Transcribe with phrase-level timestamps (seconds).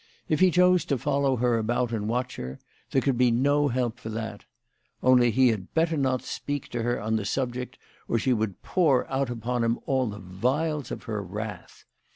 [0.27, 2.57] If he chose to follow her about and watch her,
[2.89, 4.45] there could be no help for that.
[5.03, 7.77] Only he had better not speak to her on the sub ject,
[8.07, 11.85] or she would pour out upon him all the vials of her wrath